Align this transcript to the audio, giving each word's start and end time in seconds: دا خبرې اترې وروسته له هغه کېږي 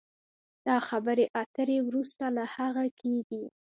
دا 0.67 0.77
خبرې 0.89 1.25
اترې 1.41 1.77
وروسته 1.87 2.25
له 2.35 2.43
هغه 2.55 2.85
کېږي 3.01 3.43